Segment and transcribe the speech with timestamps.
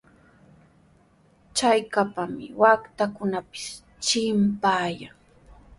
[1.55, 3.65] Chakapami waatakunapis
[4.05, 5.13] chimpayan.